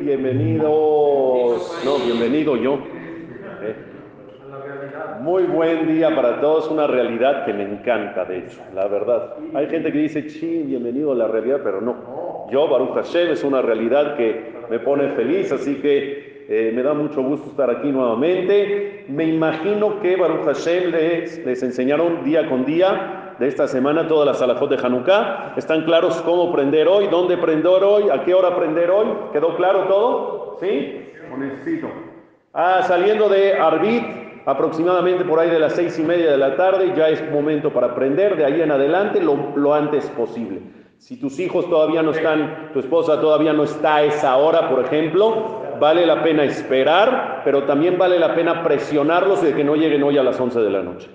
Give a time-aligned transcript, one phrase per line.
[0.00, 1.82] Bienvenidos.
[1.84, 2.78] No, bienvenido yo.
[3.62, 3.74] Eh.
[5.20, 9.34] Muy buen día para todos, una realidad que me encanta, de hecho, la verdad.
[9.54, 12.46] Hay gente que dice, sí, bienvenido a la realidad, pero no.
[12.52, 16.94] Yo, Baruch Hashem, es una realidad que me pone feliz, así que eh, me da
[16.94, 19.04] mucho gusto estar aquí nuevamente.
[19.08, 24.26] Me imagino que Baruch Hashem les, les enseñaron día con día de esta semana todas
[24.26, 25.52] las alajot de Hanukkah.
[25.58, 27.08] ¿Están claros cómo prender hoy?
[27.08, 28.08] ¿Dónde prender hoy?
[28.10, 29.08] ¿A qué hora prender hoy?
[29.30, 30.56] ¿Quedó claro todo?
[30.58, 31.04] ¿Sí?
[31.38, 31.88] necesito.
[32.54, 34.02] Ah, saliendo de Arbit,
[34.46, 37.94] aproximadamente por ahí de las seis y media de la tarde, ya es momento para
[37.94, 40.62] prender, de ahí en adelante lo, lo antes posible.
[40.96, 44.84] Si tus hijos todavía no están, tu esposa todavía no está a esa hora, por
[44.84, 50.02] ejemplo, vale la pena esperar, pero también vale la pena presionarlos de que no lleguen
[50.02, 51.08] hoy a las 11 de la noche.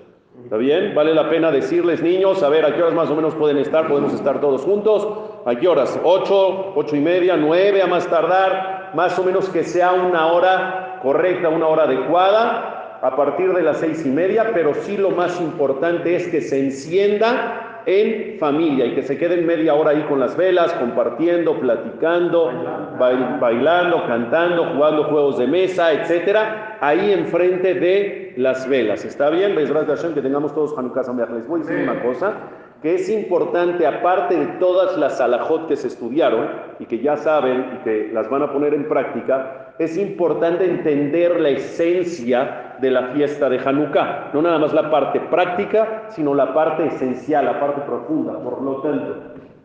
[0.44, 0.94] ¿Está bien?
[0.94, 3.88] Vale la pena decirles, niños, a ver, ¿a qué horas más o menos pueden estar?
[3.88, 5.08] Podemos estar todos juntos.
[5.46, 5.98] ¿A qué horas?
[6.04, 8.90] ¿Ocho, ocho y media, nueve a más tardar?
[8.94, 13.78] Más o menos que sea una hora correcta, una hora adecuada, a partir de las
[13.78, 18.94] seis y media, pero sí lo más importante es que se encienda en familia y
[18.94, 22.50] que se queden media hora ahí con las velas, compartiendo, platicando,
[23.40, 29.04] bailando, cantando, jugando juegos de mesa, etcétera, ahí enfrente de las velas.
[29.04, 29.54] ¿Está bien?
[29.54, 31.02] Hashem, que tengamos todos Hanukkah.
[31.34, 32.34] Les voy a decir una cosa
[32.84, 37.64] que es importante, aparte de todas las alajot que se estudiaron y que ya saben
[37.76, 43.04] y que las van a poner en práctica, es importante entender la esencia de la
[43.14, 44.32] fiesta de Hanukkah.
[44.34, 48.38] No nada más la parte práctica, sino la parte esencial, la parte profunda.
[48.38, 49.16] Por lo tanto,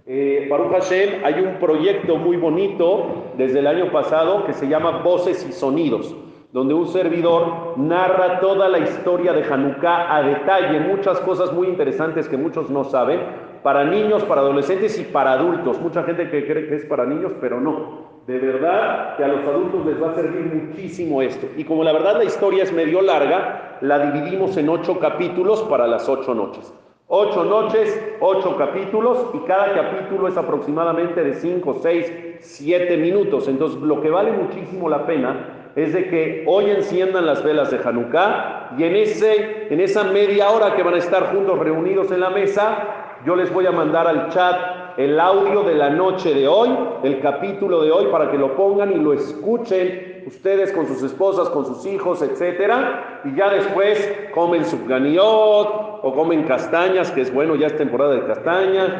[0.05, 5.01] eh, Baruch Hashem, hay un proyecto muy bonito desde el año pasado que se llama
[5.03, 6.15] Voces y Sonidos
[6.51, 12.27] donde un servidor narra toda la historia de Hanukkah a detalle, muchas cosas muy interesantes
[12.27, 13.19] que muchos no saben,
[13.61, 15.79] para niños, para adolescentes y para adultos.
[15.79, 18.09] Mucha gente que cree que es para niños, pero no.
[18.25, 21.47] De verdad que a los adultos les va a servir muchísimo esto.
[21.55, 25.87] Y como la verdad la historia es medio larga, la dividimos en ocho capítulos para
[25.87, 26.73] las ocho noches.
[27.07, 33.47] Ocho noches, ocho capítulos, y cada capítulo es aproximadamente de cinco, seis, siete minutos.
[33.47, 37.79] Entonces, lo que vale muchísimo la pena es de que hoy enciendan las velas de
[37.83, 42.19] Hanukkah y en, ese, en esa media hora que van a estar juntos reunidos en
[42.19, 44.57] la mesa, yo les voy a mandar al chat
[44.97, 46.69] el audio de la noche de hoy,
[47.03, 51.49] el capítulo de hoy, para que lo pongan y lo escuchen ustedes con sus esposas,
[51.49, 57.33] con sus hijos, etcétera, y ya después comen su ganiot o comen castañas, que es
[57.33, 58.91] bueno, ya es temporada de castañas,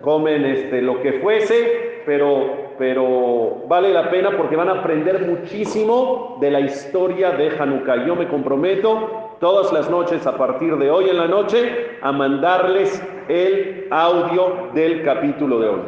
[0.00, 6.38] comen este, lo que fuese, pero pero vale la pena porque van a aprender muchísimo
[6.40, 8.06] de la historia de Hanukkah.
[8.06, 13.02] Yo me comprometo todas las noches a partir de hoy en la noche a mandarles
[13.28, 15.80] el audio del capítulo de hoy.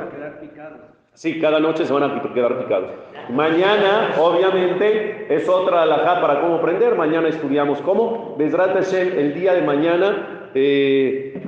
[1.14, 2.91] Sí, cada noche se van a quedar picados.
[3.30, 6.94] Mañana, obviamente, es otra alajá para cómo aprender.
[6.94, 8.36] Mañana estudiamos cómo.
[8.38, 10.50] Besrat Hashem, el día de mañana.
[10.54, 11.42] Eh,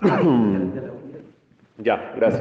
[1.78, 2.20] ya, gracias.